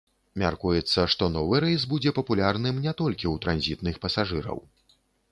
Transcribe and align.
Мяркуецца, 0.41 1.03
што 1.13 1.27
новы 1.33 1.59
рэйс 1.65 1.83
будзе 1.91 2.13
папулярным 2.19 2.79
не 2.85 2.93
толькі 3.01 3.27
ў 3.33 3.35
транзітных 3.43 4.01
пасажыраў. 4.07 4.57